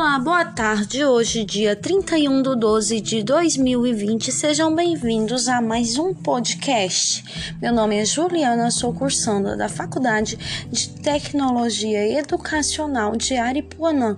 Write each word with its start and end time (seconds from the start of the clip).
Olá, 0.00 0.16
boa 0.16 0.44
tarde. 0.44 1.04
Hoje, 1.04 1.44
dia 1.44 1.74
31 1.74 2.40
de 2.40 2.54
12 2.54 3.00
de 3.00 3.20
2020. 3.24 4.30
Sejam 4.30 4.72
bem-vindos 4.72 5.48
a 5.48 5.60
mais 5.60 5.98
um 5.98 6.14
podcast. 6.14 7.24
Meu 7.60 7.72
nome 7.72 7.96
é 7.96 8.04
Juliana, 8.04 8.70
sou 8.70 8.94
cursando 8.94 9.56
da 9.56 9.68
Faculdade 9.68 10.38
de 10.70 10.90
Tecnologia 11.00 12.16
Educacional 12.16 13.16
de 13.16 13.34
Aripuanã 13.34 14.16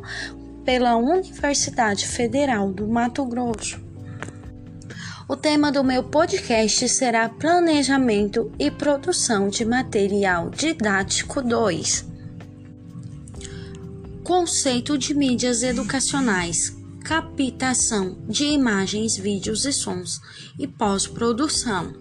pela 0.66 0.96
Universidade 0.96 2.06
Federal 2.06 2.70
do 2.70 2.86
Mato 2.86 3.24
Grosso. 3.24 3.80
O 5.26 5.34
tema 5.34 5.72
do 5.72 5.82
meu 5.82 6.04
podcast 6.04 6.86
será 6.90 7.26
Planejamento 7.26 8.52
e 8.58 8.70
Produção 8.70 9.48
de 9.48 9.64
Material 9.64 10.50
Didático 10.50 11.40
2. 11.40 12.09
Conceito 14.30 14.96
de 14.96 15.12
mídias 15.12 15.64
educacionais, 15.64 16.72
captação 17.02 18.16
de 18.28 18.44
imagens, 18.44 19.16
vídeos 19.16 19.64
e 19.64 19.72
sons 19.72 20.20
e 20.56 20.68
pós-produção. 20.68 21.92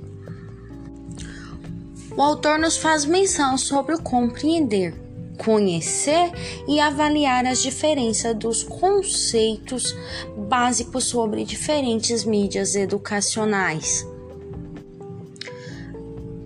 O 2.16 2.22
autor 2.22 2.60
nos 2.60 2.78
faz 2.78 3.04
menção 3.04 3.58
sobre 3.58 3.96
o 3.96 4.02
compreender, 4.04 4.94
conhecer 5.40 6.32
e 6.68 6.80
avaliar 6.80 7.48
as 7.48 7.64
diferenças 7.64 8.36
dos 8.36 8.62
conceitos 8.62 9.96
básicos 10.38 11.06
sobre 11.06 11.44
diferentes 11.44 12.24
mídias 12.24 12.76
educacionais. 12.76 14.08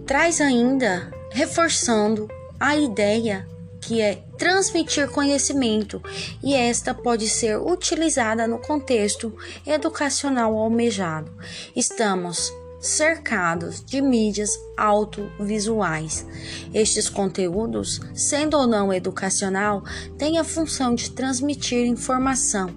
Traz 0.05 0.39
ainda 0.39 1.11
reforçando 1.29 2.29
a 2.57 2.77
ideia 2.77 3.45
que 3.85 4.01
é 4.01 4.23
transmitir 4.37 5.09
conhecimento, 5.09 6.01
e 6.41 6.53
esta 6.53 6.93
pode 6.93 7.29
ser 7.29 7.57
utilizada 7.57 8.47
no 8.47 8.59
contexto 8.59 9.35
educacional 9.65 10.57
almejado. 10.57 11.31
Estamos 11.75 12.51
cercados 12.79 13.83
de 13.83 14.01
mídias 14.01 14.59
audiovisuais. 14.77 16.25
Estes 16.73 17.07
conteúdos, 17.07 18.01
sendo 18.13 18.57
ou 18.57 18.67
não 18.67 18.93
educacional, 18.93 19.83
têm 20.17 20.37
a 20.37 20.43
função 20.43 20.93
de 20.93 21.11
transmitir 21.11 21.85
informação 21.85 22.69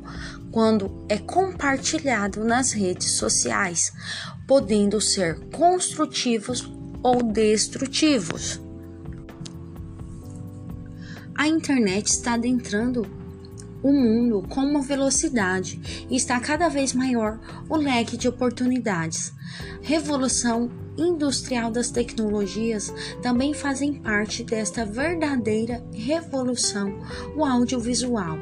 quando 0.52 1.04
é 1.08 1.18
compartilhado 1.18 2.44
nas 2.44 2.72
redes 2.72 3.12
sociais, 3.12 3.92
podendo 4.46 5.00
ser 5.00 5.38
construtivos 5.50 6.70
ou 7.02 7.22
destrutivos. 7.22 8.65
A 11.38 11.46
internet 11.46 12.06
está 12.06 12.32
adentrando 12.32 13.06
o 13.82 13.92
mundo 13.92 14.42
com 14.48 14.62
uma 14.62 14.80
velocidade 14.80 16.06
e 16.08 16.16
está 16.16 16.40
cada 16.40 16.68
vez 16.68 16.94
maior 16.94 17.38
o 17.68 17.76
leque 17.76 18.16
de 18.16 18.26
oportunidades. 18.26 19.34
Revolução 19.82 20.70
industrial 20.96 21.70
das 21.70 21.90
tecnologias 21.90 22.92
também 23.20 23.52
fazem 23.52 23.92
parte 23.92 24.42
desta 24.42 24.86
verdadeira 24.86 25.84
revolução, 25.92 26.98
o 27.36 27.44
audiovisual. 27.44 28.38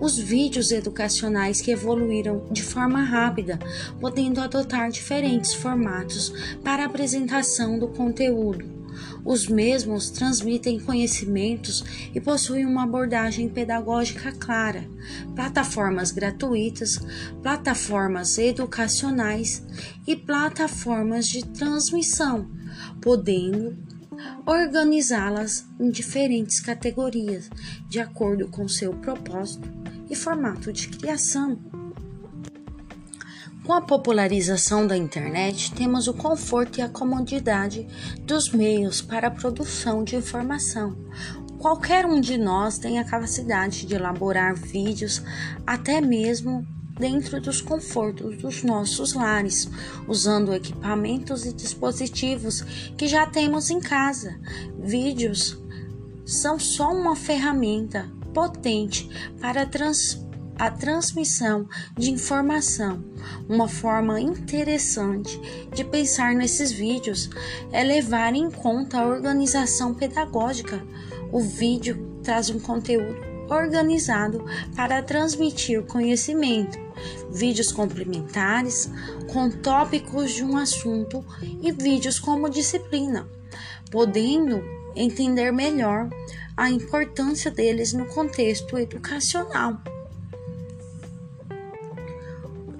Os 0.00 0.16
vídeos 0.16 0.72
educacionais 0.72 1.60
que 1.60 1.70
evoluíram 1.70 2.46
de 2.50 2.62
forma 2.62 3.02
rápida, 3.02 3.58
podendo 4.00 4.40
adotar 4.40 4.90
diferentes 4.90 5.52
formatos 5.52 6.32
para 6.64 6.86
apresentação 6.86 7.78
do 7.78 7.88
conteúdo 7.88 8.77
os 9.24 9.46
mesmos 9.46 10.10
transmitem 10.10 10.80
conhecimentos 10.80 11.84
e 12.14 12.20
possuem 12.20 12.64
uma 12.64 12.84
abordagem 12.84 13.48
pedagógica 13.48 14.32
clara, 14.32 14.88
plataformas 15.34 16.10
gratuitas, 16.10 17.00
plataformas 17.42 18.38
educacionais 18.38 19.62
e 20.06 20.16
plataformas 20.16 21.26
de 21.28 21.44
transmissão, 21.44 22.48
podendo 23.00 23.76
organizá-las 24.46 25.66
em 25.78 25.90
diferentes 25.90 26.60
categorias, 26.60 27.50
de 27.88 28.00
acordo 28.00 28.48
com 28.48 28.66
seu 28.66 28.92
propósito 28.94 29.68
e 30.10 30.16
formato 30.16 30.72
de 30.72 30.88
criação. 30.88 31.58
Com 33.68 33.74
a 33.74 33.82
popularização 33.82 34.86
da 34.86 34.96
internet, 34.96 35.74
temos 35.74 36.08
o 36.08 36.14
conforto 36.14 36.78
e 36.78 36.82
a 36.82 36.88
comodidade 36.88 37.86
dos 38.22 38.50
meios 38.50 39.02
para 39.02 39.28
a 39.28 39.30
produção 39.30 40.02
de 40.02 40.16
informação. 40.16 40.96
Qualquer 41.58 42.06
um 42.06 42.18
de 42.18 42.38
nós 42.38 42.78
tem 42.78 42.98
a 42.98 43.04
capacidade 43.04 43.84
de 43.84 43.94
elaborar 43.94 44.54
vídeos, 44.54 45.22
até 45.66 46.00
mesmo 46.00 46.66
dentro 46.98 47.42
dos 47.42 47.60
confortos 47.60 48.38
dos 48.38 48.62
nossos 48.62 49.12
lares, 49.12 49.68
usando 50.06 50.54
equipamentos 50.54 51.44
e 51.44 51.52
dispositivos 51.52 52.62
que 52.96 53.06
já 53.06 53.26
temos 53.26 53.68
em 53.68 53.80
casa. 53.80 54.40
Vídeos 54.78 55.62
são 56.24 56.58
só 56.58 56.90
uma 56.90 57.14
ferramenta 57.14 58.10
potente 58.32 59.10
para 59.42 59.66
transformar 59.66 60.27
a 60.58 60.70
transmissão 60.70 61.68
de 61.96 62.10
informação. 62.10 63.04
Uma 63.48 63.68
forma 63.68 64.20
interessante 64.20 65.40
de 65.72 65.84
pensar 65.84 66.34
nesses 66.34 66.72
vídeos 66.72 67.30
é 67.70 67.84
levar 67.84 68.34
em 68.34 68.50
conta 68.50 68.98
a 68.98 69.06
organização 69.06 69.94
pedagógica. 69.94 70.82
O 71.30 71.40
vídeo 71.40 72.20
traz 72.22 72.50
um 72.50 72.58
conteúdo 72.58 73.28
organizado 73.48 74.44
para 74.76 75.02
transmitir 75.02 75.82
conhecimento, 75.84 76.78
vídeos 77.30 77.72
complementares 77.72 78.90
com 79.32 79.50
tópicos 79.50 80.32
de 80.32 80.44
um 80.44 80.56
assunto 80.56 81.24
e 81.62 81.72
vídeos 81.72 82.18
como 82.18 82.50
disciplina, 82.50 83.26
podendo 83.90 84.62
entender 84.94 85.52
melhor 85.52 86.10
a 86.56 86.68
importância 86.68 87.50
deles 87.50 87.92
no 87.92 88.04
contexto 88.06 88.76
educacional 88.76 89.80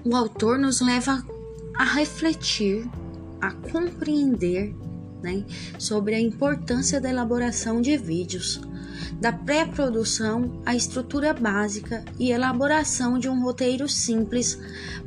o 0.09 0.15
autor 0.15 0.57
nos 0.57 0.81
leva 0.81 1.23
a 1.75 1.83
refletir, 1.83 2.89
a 3.39 3.51
compreender 3.51 4.75
né, 5.21 5.45
sobre 5.77 6.15
a 6.15 6.19
importância 6.19 6.99
da 6.99 7.07
elaboração 7.07 7.79
de 7.79 7.95
vídeos, 7.95 8.59
da 9.21 9.31
pré-produção 9.31 10.63
à 10.65 10.75
estrutura 10.75 11.31
básica 11.31 12.03
e 12.17 12.31
elaboração 12.31 13.19
de 13.19 13.29
um 13.29 13.39
roteiro 13.43 13.87
simples 13.87 14.57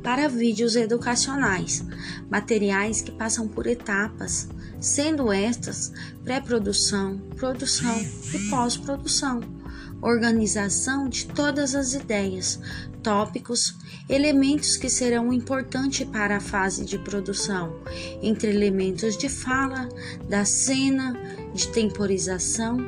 para 0.04 0.28
vídeos 0.28 0.76
educacionais, 0.76 1.84
materiais 2.30 3.02
que 3.02 3.10
passam 3.10 3.48
por 3.48 3.66
etapas, 3.66 4.48
sendo 4.80 5.32
estas 5.32 5.92
pré-produção, 6.22 7.18
produção 7.36 7.98
e 8.32 8.50
pós-produção 8.50 9.61
organização 10.02 11.08
de 11.08 11.26
todas 11.26 11.74
as 11.74 11.94
ideias, 11.94 12.58
tópicos, 13.02 13.74
elementos 14.08 14.76
que 14.76 14.90
serão 14.90 15.32
importantes 15.32 16.06
para 16.08 16.36
a 16.36 16.40
fase 16.40 16.84
de 16.84 16.98
produção, 16.98 17.76
entre 18.20 18.50
elementos 18.50 19.16
de 19.16 19.28
fala, 19.28 19.88
da 20.28 20.44
cena, 20.44 21.16
de 21.54 21.68
temporização, 21.68 22.78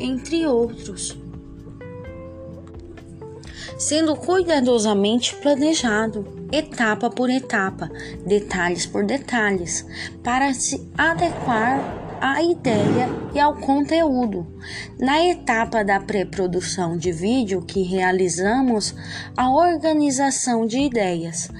entre 0.00 0.46
outros. 0.46 1.18
Sendo 3.78 4.14
cuidadosamente 4.14 5.34
planejado, 5.36 6.26
etapa 6.52 7.08
por 7.08 7.30
etapa, 7.30 7.90
detalhes 8.26 8.84
por 8.86 9.04
detalhes, 9.04 9.86
para 10.22 10.52
se 10.52 10.86
adequar 10.98 11.99
à 12.20 12.42
ideia 12.42 13.08
e 13.34 13.40
ao 13.40 13.56
conteúdo. 13.56 14.46
Na 14.98 15.24
etapa 15.24 15.82
da 15.82 15.98
pré-produção 15.98 16.96
de 16.96 17.10
vídeo 17.10 17.62
que 17.62 17.82
realizamos 17.82 18.94
a 19.36 19.50
organização 19.50 20.66
de 20.66 20.78
ideias. 20.78 21.50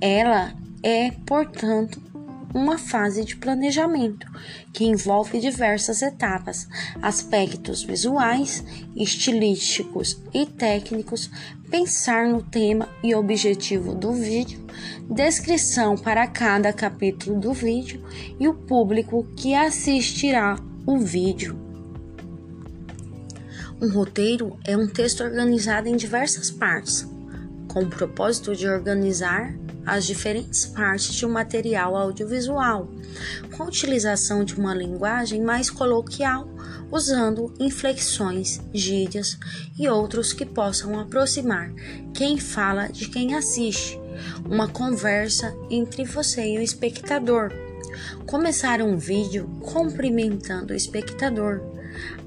Ela 0.00 0.54
é, 0.82 1.10
portanto, 1.26 2.00
uma 2.54 2.78
fase 2.78 3.24
de 3.24 3.36
planejamento 3.36 4.26
que 4.72 4.84
envolve 4.84 5.40
diversas 5.40 6.02
etapas, 6.02 6.68
aspectos 7.02 7.82
visuais, 7.82 8.64
estilísticos 8.94 10.20
e 10.32 10.46
técnicos, 10.46 11.30
pensar 11.70 12.28
no 12.28 12.42
tema 12.42 12.88
e 13.02 13.14
objetivo 13.14 13.94
do 13.94 14.12
vídeo, 14.12 14.64
descrição 15.10 15.96
para 15.96 16.26
cada 16.26 16.72
capítulo 16.72 17.38
do 17.38 17.52
vídeo 17.52 18.02
e 18.38 18.48
o 18.48 18.54
público 18.54 19.26
que 19.36 19.54
assistirá 19.54 20.56
o 20.86 20.98
vídeo. 20.98 21.66
Um 23.80 23.90
roteiro 23.90 24.58
é 24.64 24.74
um 24.74 24.86
texto 24.86 25.22
organizado 25.22 25.86
em 25.86 25.96
diversas 25.96 26.50
partes, 26.50 27.06
com 27.68 27.80
o 27.80 27.90
propósito 27.90 28.56
de 28.56 28.66
organizar 28.66 29.54
as 29.86 30.04
diferentes 30.04 30.66
partes 30.66 31.14
de 31.14 31.24
um 31.24 31.30
material 31.30 31.96
audiovisual, 31.96 32.90
com 33.56 33.62
a 33.62 33.66
utilização 33.66 34.44
de 34.44 34.56
uma 34.56 34.74
linguagem 34.74 35.40
mais 35.40 35.70
coloquial, 35.70 36.48
usando 36.90 37.54
inflexões, 37.60 38.60
gírias 38.74 39.38
e 39.78 39.88
outros 39.88 40.32
que 40.32 40.44
possam 40.44 40.98
aproximar 40.98 41.72
quem 42.12 42.36
fala 42.36 42.88
de 42.88 43.08
quem 43.08 43.34
assiste, 43.34 43.98
uma 44.44 44.68
conversa 44.68 45.54
entre 45.70 46.04
você 46.04 46.54
e 46.54 46.58
o 46.58 46.62
espectador. 46.62 47.52
Começar 48.26 48.82
um 48.82 48.96
vídeo 48.96 49.48
cumprimentando 49.60 50.72
o 50.72 50.76
espectador. 50.76 51.60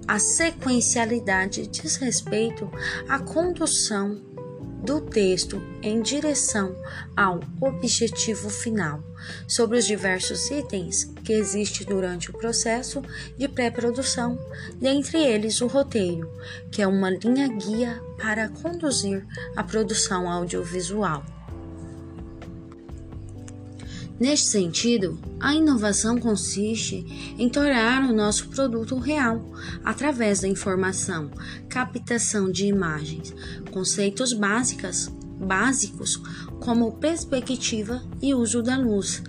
A 0.08 0.18
sequencialidade 0.18 1.68
diz 1.68 1.98
respeito 1.98 2.72
à 3.08 3.20
condução 3.20 4.20
do 4.84 5.02
texto 5.02 5.62
em 5.82 6.02
direção 6.02 6.76
ao 7.16 7.40
objetivo 7.62 8.50
final, 8.50 9.04
sobre 9.48 9.78
os 9.78 9.86
diversos 9.86 10.50
itens 10.50 11.06
que 11.24 11.34
existem 11.34 11.86
durante 11.86 12.30
o 12.30 12.34
processo 12.34 13.02
de 13.38 13.48
pré-produção, 13.48 14.40
dentre 14.80 15.18
eles 15.18 15.62
o 15.62 15.68
roteiro, 15.68 16.32
que 16.72 16.82
é 16.82 16.88
uma 16.88 17.10
linha 17.10 17.48
guia 17.48 18.02
para 18.18 18.50
conduzir 18.50 19.26
a 19.56 19.64
produção 19.64 20.30
audiovisual. 20.30 21.24
Neste 24.20 24.48
sentido, 24.48 25.18
a 25.40 25.56
inovação 25.56 26.18
consiste 26.18 27.06
em 27.38 27.48
tornar 27.48 28.10
o 28.10 28.14
nosso 28.14 28.50
produto 28.50 28.98
real 28.98 29.42
através 29.82 30.42
da 30.42 30.48
informação, 30.48 31.32
captação 31.70 32.52
de 32.52 32.66
imagens, 32.66 33.34
conceitos 33.72 34.34
básicas, 34.34 35.10
básicos 35.40 36.22
como 36.60 36.92
perspectiva 36.98 38.04
e 38.22 38.34
uso 38.34 38.62
da 38.62 38.78
luz, 38.78 39.24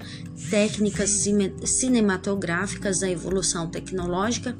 técnicas 0.50 1.25
cinematográficas 1.64 2.98
da 2.98 3.08
evolução 3.08 3.69
tecnológica 3.69 4.56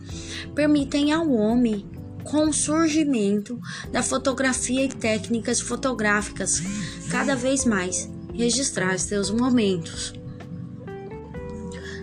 permitem 0.55 1.13
ao 1.13 1.29
homem 1.29 1.85
com 2.23 2.49
o 2.49 2.53
surgimento 2.53 3.59
da 3.91 4.03
fotografia 4.03 4.85
e 4.85 4.89
técnicas 4.89 5.61
fotográficas 5.61 6.63
cada 7.11 7.35
vez 7.35 7.65
mais 7.65 8.09
registrar 8.33 8.99
seus 8.99 9.31
momentos. 9.31 10.20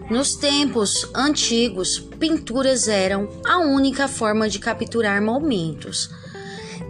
Nos 0.09 0.37
tempos 0.37 1.05
antigos, 1.13 1.99
pinturas 1.99 2.87
eram 2.87 3.27
a 3.45 3.59
única 3.59 4.07
forma 4.07 4.47
de 4.47 4.57
capturar 4.57 5.21
momentos. 5.21 6.09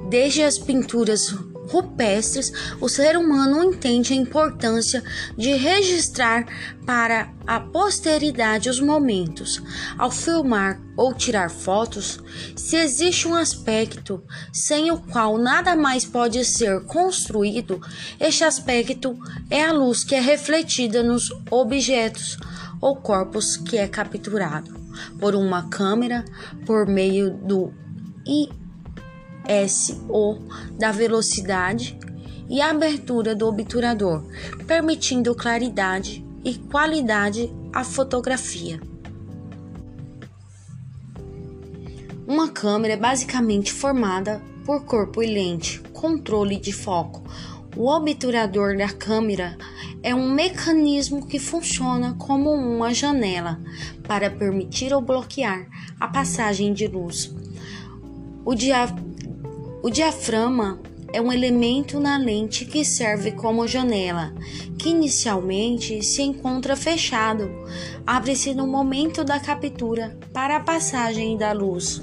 Desde 0.08 0.44
as 0.44 0.60
pinturas 0.60 1.31
rupestres, 1.68 2.54
o 2.80 2.88
ser 2.88 3.18
humano 3.18 3.64
entende 3.64 4.14
a 4.14 4.16
importância 4.16 5.04
de 5.36 5.52
registrar 5.54 6.46
para 6.86 7.34
a 7.48 7.60
posteridade 7.60 8.69
os 8.69 8.80
momentos. 8.80 9.64
Ao 9.98 10.12
filmar 10.12 10.80
ou 10.96 11.12
tirar 11.12 11.50
fotos, 11.50 12.19
se 12.56 12.75
existe 12.75 13.28
um 13.28 13.34
aspecto 13.34 14.22
sem 14.54 14.92
o 14.92 15.00
qual 15.00 15.40
nada 15.40 15.75
mais 15.75 16.06
pode 16.06 16.46
ser 16.46 16.81
construído, 16.81 17.81
este 18.19 18.44
aspecto 18.44 19.18
é 19.50 19.66
a 19.66 19.74
luz 19.74 20.04
que 20.04 20.14
é 20.14 20.22
refletida 20.22 21.02
nos 21.02 21.31
objetos 21.50 22.38
ou 22.82 22.96
corpos 22.96 23.58
que 23.58 23.78
é 23.78 23.88
capturado 23.88 24.76
por 25.20 25.36
uma 25.36 25.70
câmera 25.70 26.26
por 26.66 26.88
meio 26.88 27.32
do 27.32 27.74
ISO 29.48 30.40
da 30.78 30.92
velocidade 30.92 31.98
e 32.50 32.62
abertura 32.62 33.36
do 33.36 33.48
obturador, 33.48 34.24
permitindo 34.66 35.36
claridade 35.36 36.26
e 36.44 36.56
qualidade 36.56 37.54
à 37.74 37.84
fotografia. 37.84 38.80
Uma 42.26 42.50
câmera 42.50 42.94
é 42.94 42.98
basicamente 42.98 43.72
formada 43.72 44.42
por 44.66 44.84
corpo 44.84 45.24
e 45.24 45.28
lente, 45.28 45.80
controle 45.94 46.58
de 46.58 46.74
foco. 46.74 47.24
O 47.78 47.90
obturador 47.92 48.76
da 48.76 48.90
câmera 48.90 49.56
é 50.02 50.16
um 50.16 50.34
mecanismo 50.34 51.28
que 51.28 51.38
funciona 51.38 52.16
como 52.18 52.50
uma 52.50 52.92
janela 52.92 53.62
para 54.08 54.32
permitir 54.32 54.92
ou 54.92 55.00
bloquear 55.00 55.68
a 56.00 56.08
passagem 56.08 56.74
de 56.74 56.88
luz. 56.88 57.32
O, 58.44 58.56
dia... 58.56 58.88
o 59.84 59.92
diaframa 59.92 60.82
é 61.14 61.22
um 61.22 61.32
elemento 61.32 62.00
na 62.00 62.18
lente 62.18 62.66
que 62.66 62.84
serve 62.84 63.34
como 63.34 63.68
janela, 63.68 64.34
que 64.80 64.90
inicialmente 64.90 66.04
se 66.04 66.24
encontra 66.24 66.76
fechado, 66.76 67.48
abre-se 68.08 68.56
no 68.56 68.66
momento 68.66 69.24
da 69.24 69.40
captura 69.40 70.18
para 70.34 70.58
a 70.58 70.62
passagem 70.62 71.38
da 71.38 71.52
luz. 71.52 72.02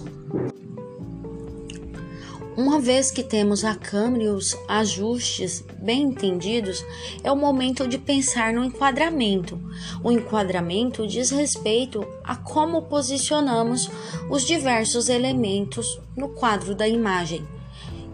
Uma 2.56 2.78
vez 2.78 3.10
que 3.10 3.24
temos 3.24 3.64
a 3.64 3.74
câmera 3.74 4.24
e 4.24 4.28
os 4.28 4.56
ajustes 4.68 5.64
bem 5.82 6.02
entendidos, 6.02 6.84
é 7.24 7.32
o 7.32 7.36
momento 7.36 7.88
de 7.88 7.98
pensar 7.98 8.52
no 8.52 8.64
enquadramento. 8.64 9.58
O 10.04 10.12
enquadramento 10.12 11.04
diz 11.04 11.30
respeito 11.30 12.06
a 12.22 12.36
como 12.36 12.82
posicionamos 12.82 13.90
os 14.30 14.44
diversos 14.44 15.08
elementos 15.08 16.00
no 16.16 16.28
quadro 16.28 16.76
da 16.76 16.86
imagem, 16.86 17.44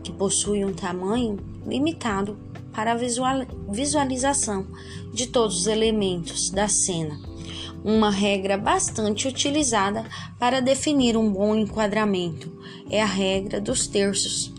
que 0.02 0.10
possui 0.10 0.64
um 0.64 0.72
tamanho 0.72 1.38
limitado 1.66 2.38
para 2.72 2.92
a 2.92 2.98
visualização 3.68 4.66
de 5.12 5.26
todos 5.26 5.60
os 5.60 5.66
elementos 5.66 6.48
da 6.48 6.66
cena 6.66 7.29
uma 7.84 8.10
regra 8.10 8.56
bastante 8.56 9.26
utilizada 9.26 10.04
para 10.38 10.60
definir 10.60 11.16
um 11.16 11.30
bom 11.30 11.54
enquadramento 11.54 12.60
é 12.90 13.02
a 13.02 13.06
regra 13.06 13.60
dos 13.60 13.86
terços: 13.86 14.52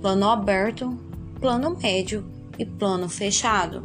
plano 0.00 0.28
aberto, 0.28 0.98
plano 1.40 1.76
médio 1.76 2.24
e 2.58 2.64
plano 2.64 3.08
fechado. 3.08 3.82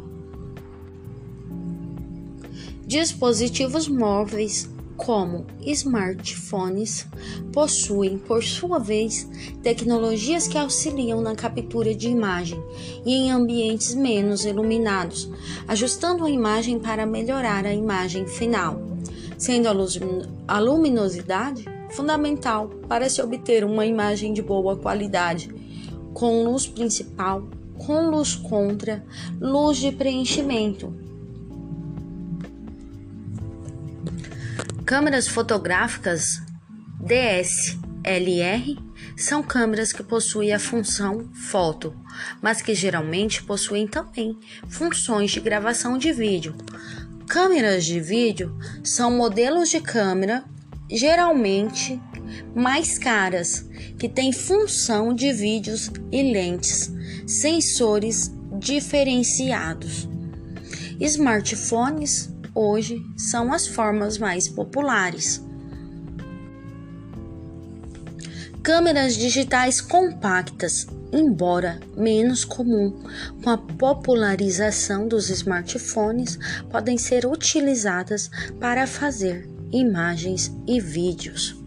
Dispositivos 2.86 3.88
móveis 3.88 4.68
como 4.96 5.46
smartphones 5.60 7.06
possuem, 7.52 8.18
por 8.18 8.42
sua 8.42 8.78
vez, 8.78 9.28
tecnologias 9.62 10.46
que 10.46 10.58
auxiliam 10.58 11.20
na 11.20 11.34
captura 11.34 11.94
de 11.94 12.08
imagem 12.08 12.62
e 13.04 13.14
em 13.14 13.30
ambientes 13.30 13.94
menos 13.94 14.44
iluminados, 14.44 15.30
ajustando 15.66 16.24
a 16.24 16.30
imagem 16.30 16.78
para 16.78 17.06
melhorar 17.06 17.66
a 17.66 17.74
imagem 17.74 18.26
final, 18.26 18.80
sendo 19.36 19.68
a 20.48 20.58
luminosidade 20.58 21.64
fundamental 21.90 22.68
para 22.88 23.08
se 23.08 23.22
obter 23.22 23.64
uma 23.64 23.86
imagem 23.86 24.32
de 24.32 24.42
boa 24.42 24.76
qualidade, 24.76 25.52
com 26.12 26.44
luz 26.44 26.66
principal, 26.66 27.48
com 27.78 28.10
luz 28.10 28.34
contra, 28.34 29.04
luz 29.40 29.78
de 29.78 29.92
preenchimento. 29.92 31.03
Câmeras 34.94 35.26
fotográficas 35.26 36.40
DSLR 37.00 38.78
são 39.16 39.42
câmeras 39.42 39.92
que 39.92 40.04
possuem 40.04 40.52
a 40.52 40.58
função 40.60 41.32
foto, 41.34 41.92
mas 42.40 42.62
que 42.62 42.76
geralmente 42.76 43.42
possuem 43.42 43.88
também 43.88 44.38
funções 44.68 45.32
de 45.32 45.40
gravação 45.40 45.98
de 45.98 46.12
vídeo. 46.12 46.54
Câmeras 47.26 47.84
de 47.84 47.98
vídeo 47.98 48.56
são 48.84 49.10
modelos 49.10 49.68
de 49.68 49.80
câmera 49.80 50.44
geralmente 50.88 52.00
mais 52.54 52.96
caras, 52.96 53.68
que 53.98 54.08
têm 54.08 54.32
função 54.32 55.12
de 55.12 55.32
vídeos 55.32 55.90
e 56.12 56.22
lentes, 56.32 56.92
sensores 57.26 58.32
diferenciados. 58.60 60.08
Smartphones 61.00 62.32
hoje 62.54 63.04
são 63.16 63.52
as 63.52 63.66
formas 63.66 64.18
mais 64.18 64.48
populares. 64.48 65.42
Câmeras 68.62 69.14
digitais 69.14 69.80
compactas, 69.80 70.86
embora 71.12 71.78
menos 71.94 72.44
comum, 72.44 72.98
com 73.42 73.50
a 73.50 73.58
popularização 73.58 75.06
dos 75.06 75.28
smartphones, 75.28 76.38
podem 76.70 76.96
ser 76.96 77.26
utilizadas 77.26 78.30
para 78.58 78.86
fazer 78.86 79.46
imagens 79.70 80.50
e 80.66 80.80
vídeos. 80.80 81.62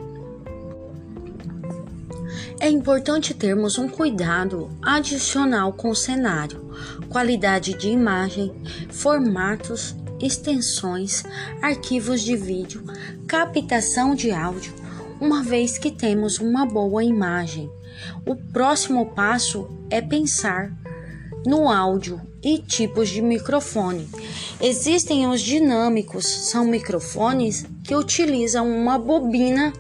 É 2.60 2.68
importante 2.68 3.36
termos 3.36 3.78
um 3.78 3.88
cuidado 3.88 4.70
adicional 4.82 5.74
com 5.74 5.90
o 5.90 5.96
cenário, 5.96 6.72
qualidade 7.08 7.76
de 7.76 7.90
imagem, 7.90 8.52
formatos, 8.90 9.96
extensões, 10.22 11.24
arquivos 11.62 12.22
de 12.22 12.36
vídeo, 12.36 12.84
captação 13.28 14.16
de 14.16 14.32
áudio, 14.32 14.74
uma 15.20 15.44
vez 15.44 15.78
que 15.78 15.92
temos 15.92 16.40
uma 16.40 16.66
boa 16.66 17.04
imagem. 17.04 17.70
O 18.26 18.36
próximo 18.36 19.08
passo 19.08 19.68
é 19.90 20.02
pensar 20.02 20.72
no 21.46 21.70
áudio 21.70 22.22
e 22.44 22.60
tipos 22.60 23.10
de 23.10 23.22
microfone. 23.22 24.08
Existem 24.60 25.28
os 25.28 25.42
dinâmicos, 25.42 26.26
são 26.26 26.66
microfones 26.66 27.66
que 27.84 27.96
utilizam 27.96 28.70
uma 28.70 28.98
bobina 28.98 29.72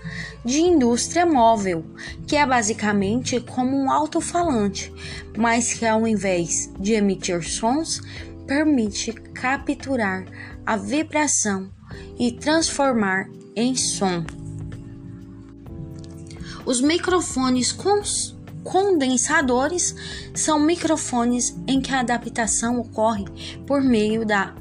de 0.45 0.61
indústria 0.61 1.25
móvel, 1.25 1.83
que 2.25 2.35
é 2.35 2.45
basicamente 2.45 3.39
como 3.39 3.75
um 3.75 3.91
alto-falante, 3.91 4.93
mas 5.37 5.73
que 5.73 5.85
ao 5.85 6.07
invés 6.07 6.71
de 6.79 6.93
emitir 6.93 7.43
sons, 7.43 8.01
permite 8.47 9.11
capturar 9.11 10.25
a 10.65 10.77
vibração 10.77 11.69
e 12.17 12.31
transformar 12.31 13.29
em 13.55 13.75
som. 13.75 14.25
Os 16.65 16.81
microfones 16.81 17.75
condensadores 18.63 19.95
são 20.33 20.59
microfones 20.59 21.55
em 21.67 21.79
que 21.79 21.93
a 21.93 21.99
adaptação 21.99 22.79
ocorre 22.79 23.25
por 23.65 23.81
meio 23.81 24.25
da 24.25 24.53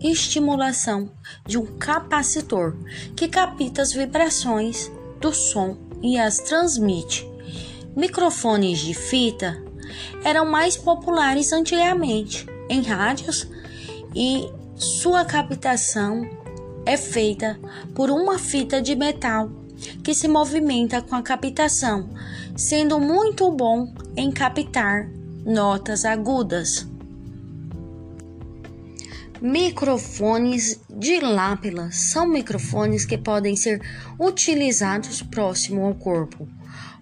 estimulação 0.00 1.12
de 1.46 1.58
um 1.58 1.66
capacitor 1.78 2.76
que 3.16 3.28
capta 3.28 3.82
as 3.82 3.92
vibrações 3.92 4.90
do 5.20 5.32
som 5.32 5.76
e 6.02 6.18
as 6.18 6.38
transmite. 6.38 7.24
Microfones 7.94 8.80
de 8.80 8.94
fita 8.94 9.62
eram 10.24 10.44
mais 10.44 10.76
populares 10.76 11.52
antigamente 11.52 12.51
em 12.68 12.82
rádios 12.82 13.48
e 14.14 14.50
sua 14.76 15.24
captação 15.24 16.28
é 16.84 16.96
feita 16.96 17.58
por 17.94 18.10
uma 18.10 18.38
fita 18.38 18.82
de 18.82 18.94
metal 18.94 19.50
que 20.02 20.14
se 20.14 20.28
movimenta 20.28 21.02
com 21.02 21.14
a 21.14 21.22
captação, 21.22 22.10
sendo 22.56 23.00
muito 23.00 23.50
bom 23.50 23.92
em 24.16 24.30
captar 24.30 25.08
notas 25.44 26.04
agudas. 26.04 26.86
Microfones 29.40 30.80
de 30.88 31.18
lápila 31.18 31.90
são 31.90 32.28
microfones 32.28 33.04
que 33.04 33.18
podem 33.18 33.56
ser 33.56 33.82
utilizados 34.16 35.20
próximo 35.20 35.84
ao 35.84 35.94
corpo. 35.94 36.48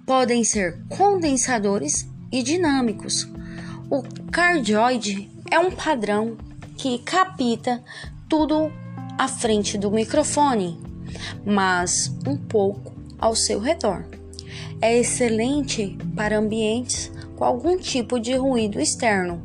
Podem 0.07 0.43
ser 0.43 0.83
condensadores 0.89 2.09
e 2.33 2.43
dinâmicos. 2.43 3.29
O 3.91 4.05
cardioide 4.31 5.29
é 5.51 5.59
um 5.59 5.73
padrão 5.73 6.37
que 6.79 7.01
capta 7.01 7.83
tudo 8.29 8.73
à 9.19 9.27
frente 9.27 9.77
do 9.77 9.91
microfone, 9.91 10.79
mas 11.45 12.17
um 12.25 12.37
pouco 12.37 12.93
ao 13.19 13.35
seu 13.35 13.59
redor. 13.59 14.05
É 14.81 14.97
excelente 14.97 15.99
para 16.15 16.39
ambientes 16.39 17.11
com 17.35 17.45
algum 17.45 17.77
tipo 17.77 18.21
de 18.21 18.37
ruído 18.37 18.81
externo, 18.81 19.43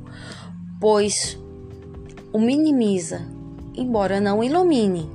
pois 0.79 1.39
o 2.31 2.37
minimiza, 2.37 3.27
embora 3.73 4.21
não 4.21 4.43
ilumine. 4.43 5.09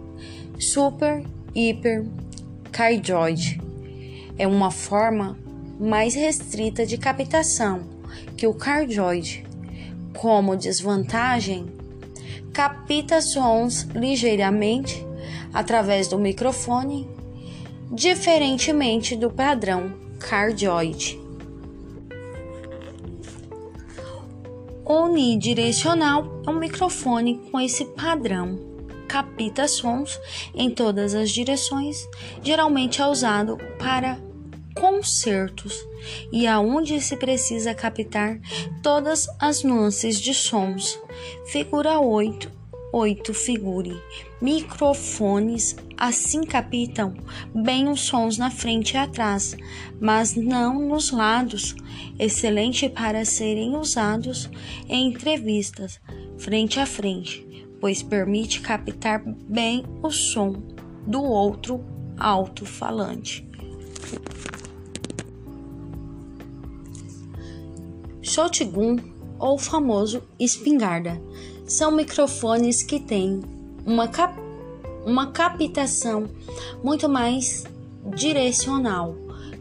Super, 0.59 1.25
hiper, 1.55 2.05
cardioide 2.73 3.63
é 4.37 4.45
uma 4.45 4.73
forma 4.73 5.39
mais 5.79 6.17
restrita 6.17 6.85
de 6.85 6.99
captação 6.99 8.00
que 8.37 8.47
o 8.47 8.55
cardioide. 8.55 9.45
Como 10.17 10.57
desvantagem, 10.57 11.67
capta 12.53 13.21
sons 13.21 13.87
ligeiramente 13.95 15.07
através 15.53 16.09
do 16.09 16.19
microfone, 16.19 17.09
diferentemente 17.91 19.17
do 19.17 19.31
padrão 19.31 19.93
cardioide. 20.19 21.19
Unidirecional 24.85 26.43
é 26.47 26.51
um 26.51 26.59
microfone 26.59 27.41
com 27.51 27.61
esse 27.61 27.85
padrão. 27.85 28.59
Capta 29.07 29.69
sons 29.69 30.19
em 30.55 30.71
todas 30.71 31.15
as 31.15 31.31
direções, 31.31 32.09
geralmente 32.43 33.01
é 33.01 33.07
usado 33.07 33.57
para 33.79 34.19
concertos 34.81 35.87
e 36.33 36.47
aonde 36.47 36.99
se 37.03 37.15
precisa 37.15 37.75
captar 37.75 38.41
todas 38.83 39.29
as 39.39 39.63
nuances 39.63 40.19
de 40.19 40.33
sons. 40.33 40.99
Figura 41.47 42.01
8 42.01 42.51
8 42.93 43.33
figure. 43.35 44.03
Microfones 44.41 45.77
assim 45.97 46.43
captam 46.43 47.15
bem 47.55 47.89
os 47.89 48.01
sons 48.01 48.39
na 48.39 48.51
frente 48.51 48.95
e 48.95 48.97
atrás, 48.97 49.55
mas 50.01 50.35
não 50.35 50.81
nos 50.89 51.11
lados. 51.11 51.77
Excelente 52.19 52.89
para 52.89 53.25
serem 53.25 53.77
usados 53.77 54.51
em 54.89 55.09
entrevistas 55.09 56.01
frente 56.39 56.81
a 56.81 56.87
frente, 56.87 57.47
pois 57.81 58.03
permite 58.03 58.61
captar 58.61 59.23
bem 59.25 59.85
o 60.03 60.11
som 60.11 60.53
do 61.07 61.23
outro 61.23 61.85
alto-falante. 62.19 63.47
Shotgun 68.31 68.97
ou 69.41 69.59
famoso 69.59 70.23
espingarda 70.39 71.21
são 71.67 71.91
microfones 71.91 72.81
que 72.81 73.01
têm 73.01 73.41
uma, 73.85 74.07
cap 74.07 74.39
uma 75.05 75.33
captação 75.33 76.29
muito 76.81 77.09
mais 77.09 77.65
direcional 78.15 79.17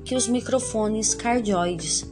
que 0.06 0.14
os 0.14 0.28
microfones 0.28 1.16
cardioides 1.16 2.06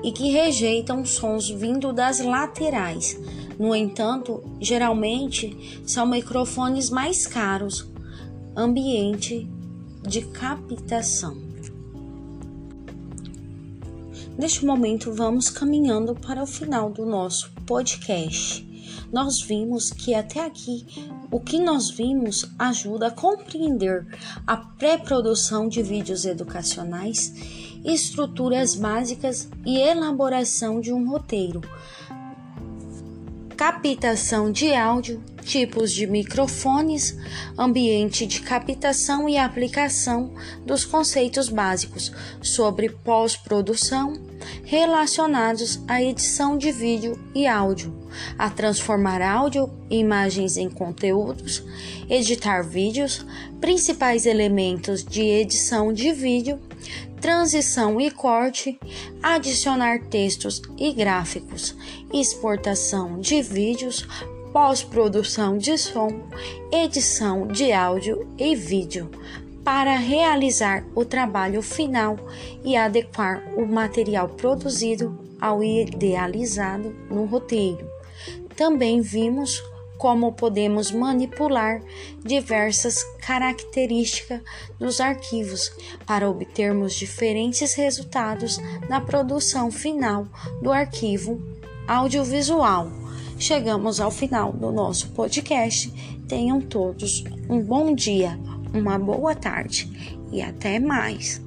e 0.00 0.12
que 0.12 0.30
rejeitam 0.30 1.04
sons 1.04 1.50
vindo 1.50 1.92
das 1.92 2.20
laterais. 2.20 3.18
No 3.58 3.74
entanto, 3.74 4.44
geralmente 4.60 5.82
são 5.84 6.06
microfones 6.06 6.88
mais 6.88 7.26
caros, 7.26 7.84
ambiente 8.56 9.50
de 10.06 10.20
captação. 10.26 11.47
Neste 14.38 14.64
momento, 14.64 15.12
vamos 15.12 15.50
caminhando 15.50 16.14
para 16.14 16.40
o 16.40 16.46
final 16.46 16.92
do 16.92 17.04
nosso 17.04 17.50
podcast. 17.66 18.64
Nós 19.12 19.42
vimos 19.42 19.90
que 19.90 20.14
até 20.14 20.46
aqui 20.46 20.86
o 21.28 21.40
que 21.40 21.58
nós 21.58 21.90
vimos 21.90 22.48
ajuda 22.56 23.08
a 23.08 23.10
compreender 23.10 24.06
a 24.46 24.56
pré-produção 24.56 25.68
de 25.68 25.82
vídeos 25.82 26.24
educacionais, 26.24 27.34
estruturas 27.84 28.76
básicas 28.76 29.48
e 29.66 29.76
elaboração 29.76 30.80
de 30.80 30.92
um 30.92 31.10
roteiro, 31.10 31.60
captação 33.56 34.52
de 34.52 34.72
áudio, 34.72 35.20
tipos 35.42 35.90
de 35.90 36.06
microfones, 36.06 37.18
ambiente 37.58 38.24
de 38.24 38.40
captação 38.40 39.28
e 39.28 39.36
aplicação 39.36 40.32
dos 40.64 40.84
conceitos 40.84 41.48
básicos 41.48 42.12
sobre 42.40 42.88
pós-produção 42.88 44.27
relacionados 44.64 45.80
à 45.88 46.02
edição 46.02 46.56
de 46.58 46.70
vídeo 46.72 47.18
e 47.34 47.46
áudio, 47.46 47.94
a 48.38 48.50
transformar 48.50 49.22
áudio 49.22 49.70
e 49.90 49.98
imagens 49.98 50.56
em 50.56 50.68
conteúdos, 50.68 51.64
editar 52.08 52.62
vídeos, 52.62 53.24
principais 53.60 54.26
elementos 54.26 55.04
de 55.04 55.22
edição 55.22 55.92
de 55.92 56.12
vídeo, 56.12 56.60
transição 57.20 58.00
e 58.00 58.10
corte, 58.10 58.78
adicionar 59.22 60.00
textos 60.04 60.62
e 60.78 60.92
gráficos, 60.92 61.74
exportação 62.12 63.20
de 63.20 63.42
vídeos, 63.42 64.06
pós-produção 64.52 65.58
de 65.58 65.76
som, 65.76 66.08
edição 66.72 67.46
de 67.46 67.72
áudio 67.72 68.28
e 68.38 68.54
vídeo, 68.54 69.10
para 69.68 69.98
realizar 69.98 70.82
o 70.94 71.04
trabalho 71.04 71.60
final 71.60 72.18
e 72.64 72.74
adequar 72.74 73.44
o 73.54 73.66
material 73.66 74.26
produzido 74.26 75.14
ao 75.38 75.62
idealizado 75.62 76.96
no 77.10 77.26
roteiro. 77.26 77.86
Também 78.56 79.02
vimos 79.02 79.62
como 79.98 80.32
podemos 80.32 80.90
manipular 80.90 81.82
diversas 82.24 83.04
características 83.20 84.40
dos 84.78 85.02
arquivos 85.02 85.70
para 86.06 86.30
obtermos 86.30 86.94
diferentes 86.94 87.74
resultados 87.74 88.56
na 88.88 89.02
produção 89.02 89.70
final 89.70 90.26
do 90.62 90.72
arquivo 90.72 91.42
audiovisual 91.86 92.90
chegamos 93.38 94.00
ao 94.00 94.10
final 94.10 94.52
do 94.52 94.72
nosso 94.72 95.10
podcast. 95.10 95.92
Tenham 96.26 96.60
todos 96.60 97.24
um 97.48 97.60
bom 97.60 97.94
dia, 97.94 98.38
uma 98.72 98.98
boa 98.98 99.34
tarde 99.34 100.16
e 100.32 100.42
até 100.42 100.78
mais. 100.78 101.42